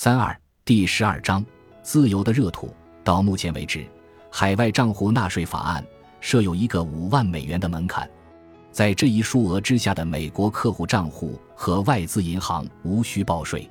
[0.00, 1.44] 三二第十二章
[1.82, 2.72] 自由的热土。
[3.02, 3.84] 到目前为止，
[4.30, 5.84] 海外账户纳税法案
[6.20, 8.08] 设有一个五万美元的门槛，
[8.70, 13.68] 在这一数额之下的美国客户账户和外资银行无需报税。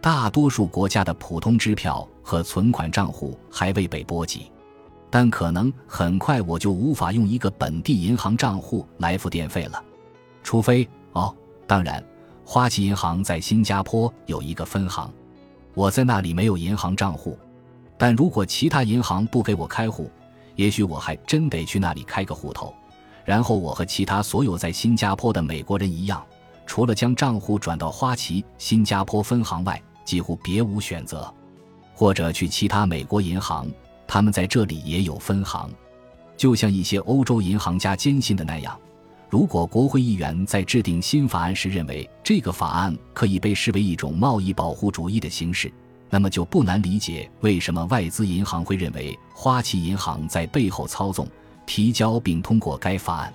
[0.00, 4.50] 大多数国家的普通支票和存款账户还未被波及，
[5.08, 9.80] 但可能很快我就无法用一个本地银行账户来付电费了，
[10.42, 11.32] 除非哦，
[11.68, 12.04] 当然，
[12.44, 15.08] 花旗银行在新加坡有一个分行。
[15.80, 17.38] 我在那里没有银行账户，
[17.96, 20.10] 但如果其他银行不给我开户，
[20.54, 22.74] 也许我还真得去那里开个户头。
[23.24, 26.22] 然后我和其他所有在新加坡的美国人一样，
[26.66, 31.32] 除了将账户转到花旗新加坡分行外，几乎别无选择。
[31.94, 33.66] 或者去其他美国银行，
[34.06, 35.70] 他们在这里也有分行。
[36.36, 38.78] 就像一些欧洲银行家坚信的那样。
[39.30, 45.72] 如果国会议员在制定新法案时认为这个法案可以被视为一种贸易保护主义的形式，
[46.10, 51.28] 那么就不难理解为什么外资银行会认为花旗银行在背后操纵、
[51.64, 53.32] 提交并通过该法案。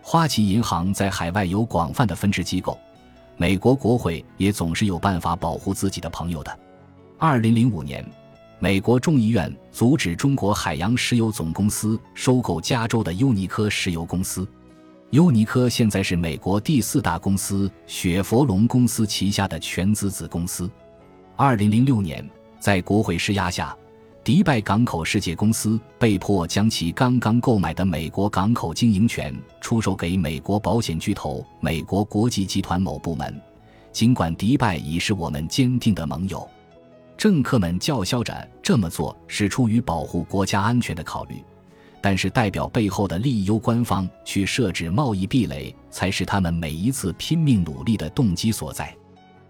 [0.00, 2.78] 花旗银行在海外有广泛的分支机构，
[3.36, 6.58] 美国国会也总是有办法保护自己的朋友的。
[7.18, 8.08] 二零零五年，
[8.60, 14.46] 美国众议院阻止中国海洋石油总公司收购加州的优尼科石油公司。
[15.14, 20.68] 优尼科现在是美国第四大公司雪佛龙公司旗下的全资子公司。
[21.36, 23.76] 二零零六年，在国会施压下，
[24.24, 33.40] 迪拜港口世界公司被迫将其刚刚购买的美国港口经营权出售给美国保险巨头美国国际集团某部门。
[33.92, 36.44] 尽管迪拜已是我们坚定的盟友，
[37.16, 41.36] 政客们叫嚣着这么做是出于保护国家安全的考虑。
[42.04, 48.94] 但是，代表背后的利益攸关方去设置贸易壁垒，才是他们每一次拼命努力的动机所在。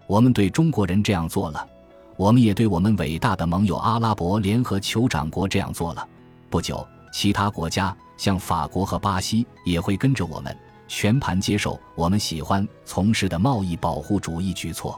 [0.07, 1.67] 我们对中国人这样做了，
[2.15, 6.07] 我们也对我们伟大的盟友阿拉伯联合酋长国这样做了。
[6.49, 10.57] 不久，其他国家像法国和巴西也会跟着我们，
[10.87, 14.97] 全盘接受我们喜欢从事的贸易保护主义举措。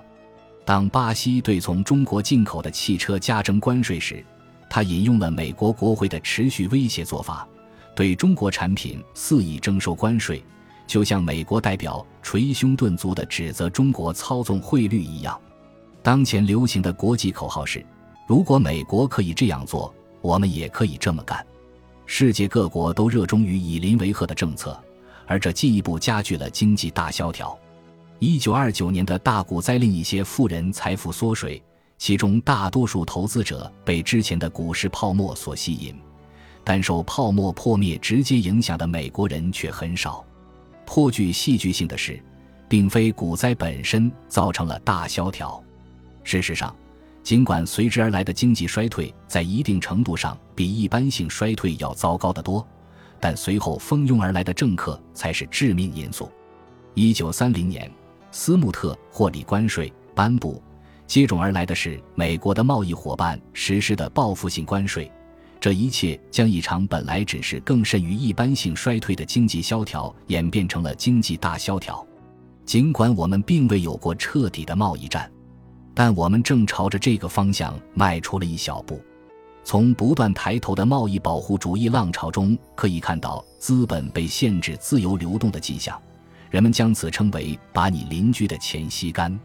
[0.64, 4.24] 当巴西对从中国进口的汽车加征关税时，
[4.70, 7.48] 他引用了美国国会的持续威胁做法，
[7.96, 10.44] 对中国产品肆意征收关税，
[10.86, 15.40] 就像美国代表捶胸顿足地指责中国操纵汇率一样。
[16.04, 17.86] 当前流行的国际口号是：
[18.28, 21.46] 如果美国可以这样做，我们也可以这么干。
[22.06, 24.78] 世界各国都热衷于以邻为壑的政策，
[25.26, 27.58] 而这进一步加剧了经济大萧条。
[28.20, 31.62] 一九二九年的大股灾令一些富人财富缩水。
[31.98, 35.96] 其中大多数投资者被之前的股市泡沫所吸引，
[36.64, 40.24] 但受泡沫破灭直接影响的美国人却很少。
[40.86, 42.22] 颇具戏剧性的是，
[42.70, 45.62] 并非股灾本身造成了大萧条。
[46.24, 46.74] 事实上，
[47.24, 52.66] 尽管随之而来的经济衰退在一定程度上比一般性衰退要糟糕得多，
[53.20, 56.32] 但随后蜂拥而来的政客才是致命因素。
[56.94, 57.92] 一九三零年，
[58.32, 60.62] 斯穆特获利关税颁布。
[61.08, 65.10] 接踵而来的是美国的贸易伙伴实施的报复性关税，
[65.58, 72.06] 这一切将一场本来只是更甚于一般性衰退的经济萧条演变成了经济大萧条。
[72.66, 75.32] 尽管我们并未有过彻底的贸易战，
[75.94, 79.02] 但我们正朝着这个方向迈出了一小步。
[79.64, 85.98] 从不断抬头的贸易保护主义浪潮中可以看到资本被限制自由流动的迹象，
[86.50, 89.38] 人们将此称为“把你邻居的钱吸干”。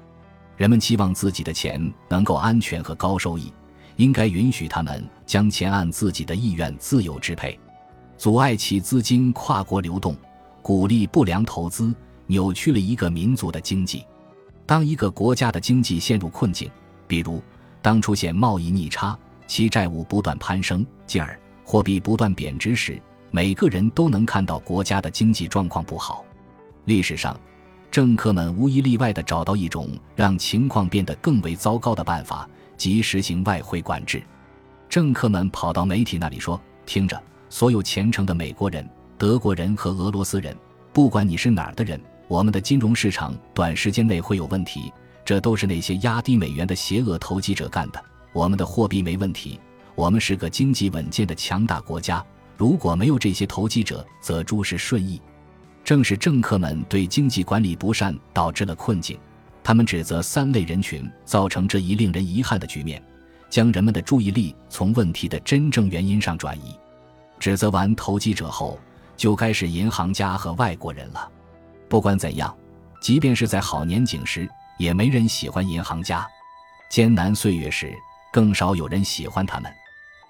[0.62, 3.53] 人们期望自己的钱能够安全和高收益，
[3.97, 7.59] 应该允许他们将钱按自己的意愿自由支配，
[8.17, 10.17] 阻碍其资金跨国流动，
[10.62, 11.93] 鼓励不良投资，
[12.28, 14.06] 扭曲了一个民族的经济。
[14.65, 16.71] 当一个国家的经济陷入困境，
[17.09, 17.43] 比如
[17.83, 19.19] 当出现贸易逆差，
[19.49, 23.03] 其债务不断攀升，进而货币不断贬值时，
[23.33, 26.25] 每个人都能看到国家的经济状况不好。
[26.84, 27.37] 历史上。
[27.92, 29.86] 政客们无一例外地找到一种
[30.16, 34.22] 让情况变得更为糟糕的办法，即实行外汇管制。
[34.88, 38.88] 政客们跑到媒体那里说：“听着，所有虔诚的美国人、
[39.19, 40.56] 德国人和俄罗斯人，
[40.90, 44.90] 不管你是哪儿的人，我们的金融市场短时间内会有问题，
[45.22, 48.02] 这都是那些压低美元的邪恶投机者干的。
[48.32, 49.61] 我们的货币没问题，
[49.94, 52.25] 我们是个经济稳健的强大国家。
[52.56, 55.20] 如果没有这些投机者，则诸事顺意。”
[55.93, 59.21] 正是政客们对经济管理不善导致了困境，
[59.62, 63.05] 他们指责三类人群造成这一令人遗憾的局面，
[63.50, 66.75] 将人们的注意力从问题的真正原因上转移。
[67.39, 68.81] 指责完投机者后，
[69.19, 71.31] 就该是银行家和外国人了。
[71.91, 72.56] 不管怎样，
[73.03, 74.49] 即便是在好年景时，
[74.79, 76.27] 也没人喜欢银行家。
[76.89, 77.93] 艰难岁月时，
[78.33, 79.71] 更少有人喜欢他们。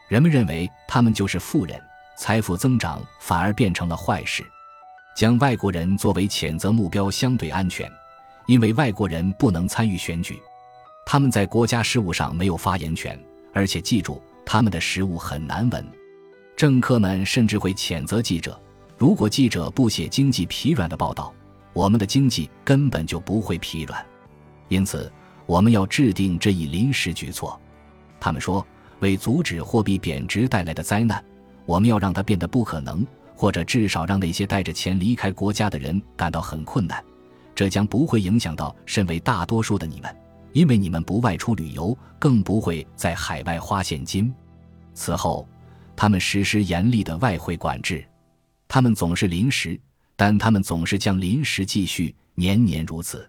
[0.09, 1.81] 人们认为他们就是富人，
[2.19, 4.45] 财富增长反而变成了坏事。
[5.15, 7.91] 将外国人作为谴责目标相对安全，
[8.47, 10.41] 因为外国人不能参与选举，
[11.07, 13.19] 他们在国家事务上没有发言权，
[13.53, 15.87] 而且记住，他们的食物很难闻。
[16.57, 18.59] 政客们甚至会谴责记者，
[18.97, 21.33] 如果记者不写经济疲软的报道，
[21.73, 24.05] 我们的经济根本就不会疲软。
[24.69, 25.11] 因此。
[25.45, 27.61] 我们要制定这一临时举措，
[28.21, 28.65] 他们说，
[29.01, 31.23] 为阻止货币贬值带来的灾难，
[31.67, 37.03] 我们要让它变得不可能，或者至少让那些带着钱离开国家的人感到很困难。
[37.55, 40.17] 这将不会影响到身为大多数的你们，
[40.53, 44.33] 因为你们不外出旅游，更不会在海外花现金。
[44.95, 45.47] 此后，
[45.95, 48.05] 他们实施严厉的外汇管制，
[48.69, 49.79] 他们总是临时，
[50.17, 53.29] 但他们总是将临时继续，年年如此。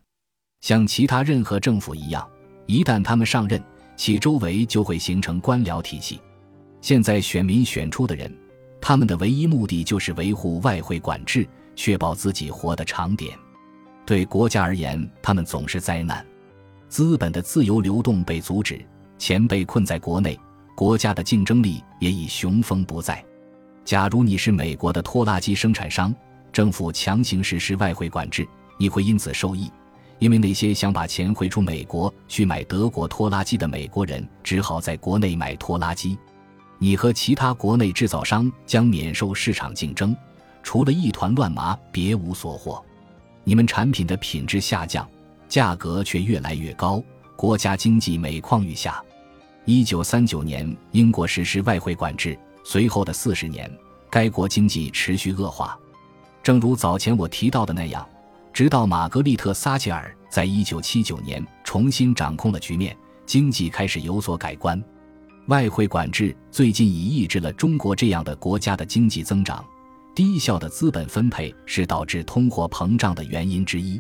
[0.62, 2.26] 像其他任何政府一样，
[2.66, 3.62] 一旦他们上任，
[3.98, 6.22] 其周围就会形成官僚体系。
[6.80, 8.34] 现在选民选出的人，
[8.86, 13.34] 他们的唯一目的就是维护外汇管制，确保自己活得长点。
[14.06, 16.24] 对国家而言，他们总是灾难。
[16.90, 18.86] 资本的自由流动被阻止，
[19.18, 20.38] 钱被困在国内，
[20.76, 23.24] 国家的竞争力也已雄风不再。
[23.86, 26.14] 假如你是美国的拖拉机生产商，
[26.52, 28.46] 政府强行实施外汇管制，
[28.78, 29.72] 你会因此受益。
[30.20, 36.18] 因为那些想把钱汇出美国去买德国拖拉机的美国人，只好在国内买拖拉机。
[36.84, 40.14] 你和其他国内制造商将免受市场竞争，
[40.62, 42.84] 除了一团乱麻，别无所获。
[43.46, 45.10] 你们产品的品质下降，
[45.48, 47.02] 价格却越来越高，
[47.38, 49.02] 国家经济每况愈下。
[49.64, 53.72] 一九三九年，英国实施外汇管制，随后的四十年，
[54.10, 55.80] 该国经济持续恶化。
[56.44, 58.06] 正如早前我提到的那样。
[58.52, 62.94] 直到玛格丽特·撒切尔在一九七九年重新掌控了局面，
[63.26, 64.84] 经济开始有所改观。
[65.48, 69.64] 外汇管制最近已抑制了中国这样的国家的经济增长。
[70.16, 74.00] 低效的资本分配是导致通货膨胀的原因之一。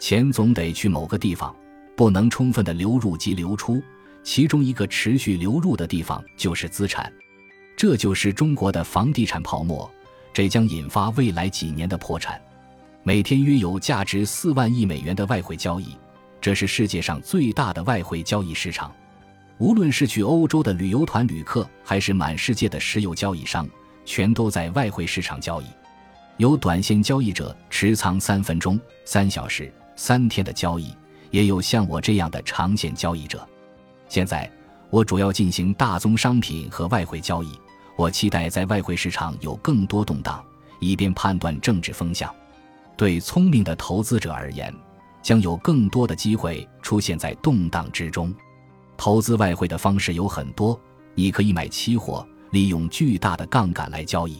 [0.00, 1.54] 钱总得去某个地方，
[1.96, 3.82] 不能充分的流入及流出。
[4.22, 7.12] 其中一个持续流入的地方就是资产，
[7.76, 9.90] 这就是中国的房地产泡沫，
[10.32, 12.40] 这将引发未来几年的破产。
[13.02, 15.96] 每天约有价值四万亿美元的外汇交易，
[16.40, 18.94] 这是世界上最大的外汇交易市场。
[19.60, 23.68] 无论是去欧洲的旅游团旅客，还是满世界的石油交易商，
[24.06, 25.66] 全都在外汇市场交易。
[26.38, 30.96] 有短线交易者持仓三分钟、三小时、三天的交易，
[31.30, 33.46] 也有像我这样的长线交易者。
[34.08, 34.50] 现在
[34.88, 37.52] 我主要进行大宗商品和外汇交易。
[37.96, 40.42] 我期待在外汇市场有更多动荡，
[40.78, 42.34] 以便判断政治风向。
[42.96, 44.74] 对聪明的投资者而言，
[45.20, 48.34] 将有更多的机会出现在动荡之中。
[49.00, 50.78] 投资外汇的方式有很多，
[51.14, 54.34] 你可以买期货，利用巨大的杠杆来交易；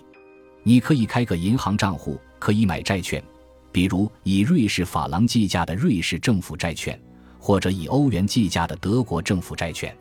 [0.62, 3.24] 你可以开个银行账户，可以买债券，
[3.72, 7.00] 比如以瑞士法郎计价的瑞士政府债券，
[7.38, 9.96] 或者以欧元计价的德国政府债券。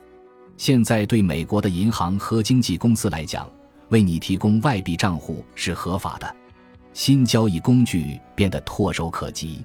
[0.58, 3.50] 现在，对美国的银行和经纪公司来讲，
[3.88, 6.36] 为你提供外币账户是合法的。
[6.92, 9.64] 新交易工具变得唾手可及，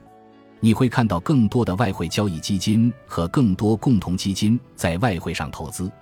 [0.65, 5.93] 你会看到更多的外汇交易基金和更多共同基金在外汇上投资，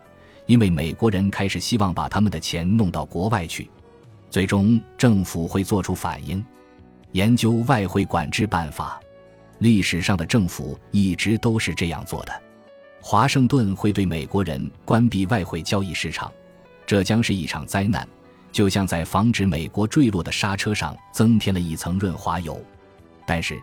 [0.47, 3.69] 因为美国人开始希望把他们的钱弄到国外去。
[4.31, 6.45] 最终，政府会做出反应，
[7.11, 9.01] 研究外汇管制办法。
[9.59, 12.33] 历史上的政府一直都是这样做的。
[13.01, 16.31] 华盛顿会对美国人关闭外汇交易市场，
[16.87, 18.09] 这将是一场灾难。
[18.53, 22.65] 就像在防止美国坠落的刹车上增添了一层润滑油，
[23.27, 23.61] 但是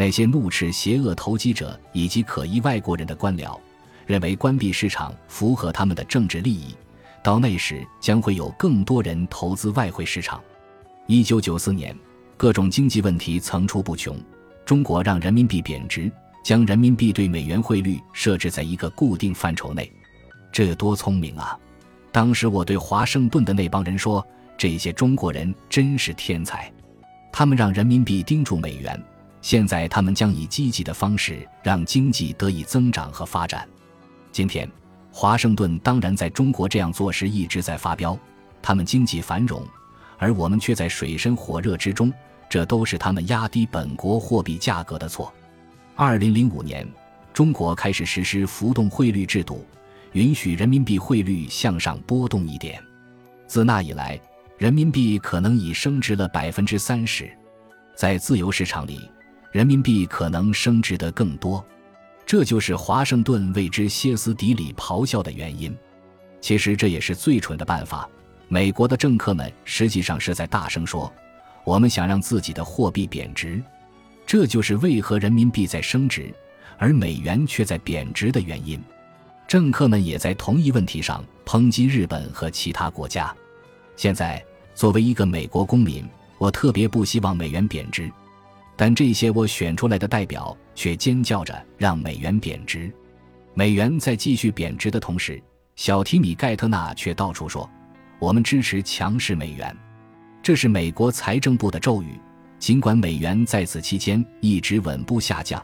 [0.00, 3.54] 那些怒斥邪恶投机者以及可疑外国人的官僚
[4.06, 6.74] 认为关闭市场符合他们的政治利益，
[7.22, 10.40] 到那时将会有更多人投资外汇市场。
[11.06, 11.94] 一九九四年，
[12.38, 14.18] 各种经济问题层出不穷，
[14.64, 16.10] 中国让人民币贬值，
[16.42, 19.92] 将人民币对美元汇率设置在一个固定范畴内，
[20.50, 21.58] 这多聪明啊！
[22.10, 24.26] 当时我对华盛顿的那帮人说
[24.56, 26.72] ：“这些中国人真是天才，
[27.30, 28.98] 他们让人民币盯住美元。
[29.42, 33.66] 现在他们将以积极的方式让经济得以增长和发展。
[34.32, 34.70] 今天，
[35.10, 38.18] 华盛顿当然在中国这样做时一直在发飙，
[38.60, 39.66] 他们经济繁荣，
[40.18, 42.12] 而我们却在水深火热之中。
[42.48, 45.32] 这都是他们压低本国货币价格的错。”
[45.94, 46.86] 二零零五年，
[47.32, 49.64] 中国开始实施浮动汇率制度。
[50.12, 52.82] 允许人民币汇率向上波动一点，
[53.46, 54.20] 自那以来，
[54.58, 57.30] 人民币可能已升值了百分之三十。
[57.94, 59.08] 在自由市场里，
[59.52, 61.64] 人民币可能升值得更多。
[62.24, 65.76] 这就是华盛顿为之歇斯底里咆哮的原因。
[66.40, 68.08] 其实这也是最蠢的办法。
[68.48, 71.12] 美国的政客们实际上是在大声说
[71.64, 73.62] ：“我们想让自己的货币贬值。”
[74.26, 76.32] 这就是为何人民币在升值，
[76.78, 78.80] 而美元却在贬值的原因。
[79.48, 83.34] 政客们也在同一问题上抨击日本和其他国家。
[83.96, 84.40] 现在，
[84.74, 88.08] 作为一个美国公民，我特别不希望美元贬值。
[88.80, 92.90] 但这些我选出来的代表却尖叫着让美元贬值。
[93.52, 95.38] 美元在继续贬值的同时，
[95.76, 97.68] 小提米盖特纳却到处说
[98.18, 99.76] ：“我们支持强势美元。”
[100.42, 102.18] 这是美国财政部的咒语。
[102.58, 105.62] 尽管美元在此期间一直稳步下降，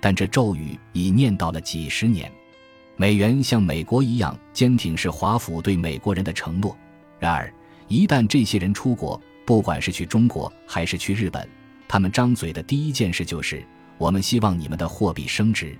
[0.00, 2.30] 但这咒语已念叨了几十年。
[2.94, 6.78] 美元像美国一样坚挺，是华府对美国人的承诺。
[7.18, 7.52] 然而，
[7.88, 11.48] 一旦这些人出国，不管是去中国还是去日本，
[11.92, 13.62] 他们张嘴的第一件事就是
[14.00, 15.76] ：“我们希望你们的货币升值。”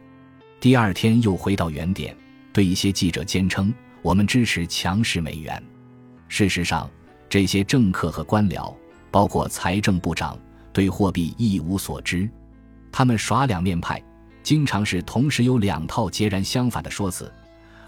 [0.61, 2.15] 第二天又回到原点，
[2.53, 3.73] 对一些记者坚称
[4.05, 5.65] ：“我们支持强势美元。”
[6.29, 6.91] 事实上，
[7.31, 8.77] 这些政客和官僚，
[9.11, 10.39] 包括财政部长，
[10.71, 12.29] 对货币一无所知。
[12.93, 13.99] 他们耍两面派，
[14.43, 17.33] 经常是同时有两套截然相反的说辞。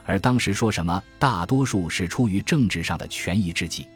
[0.07, 3.87] 而当时说什么，大多数是出于政治上的权宜之计。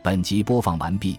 [0.00, 1.18] 本集播放完毕。